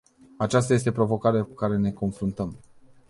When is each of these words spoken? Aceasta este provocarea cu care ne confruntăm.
Aceasta 0.39 0.73
este 0.73 0.91
provocarea 0.91 1.43
cu 1.43 1.53
care 1.53 1.77
ne 1.77 1.91
confruntăm. 1.91 2.59